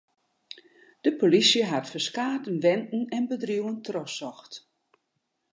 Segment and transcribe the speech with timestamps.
[1.05, 4.53] De polysje hat ferskate wenten en bedriuwen trochsocht.